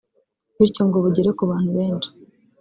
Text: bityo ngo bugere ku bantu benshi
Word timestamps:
bityo 0.57 0.81
ngo 0.87 0.97
bugere 1.03 1.29
ku 1.37 1.43
bantu 1.51 1.69
benshi 1.77 2.09